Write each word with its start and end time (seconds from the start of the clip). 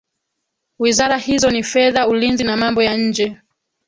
Wizara 0.79 1.17
hizo 1.17 1.51
ni 1.51 1.63
Fedha 1.63 2.07
Ulinzi 2.07 2.43
na 2.43 2.57
Mambo 2.57 2.81
ya 2.83 2.97
Nje 2.97 3.37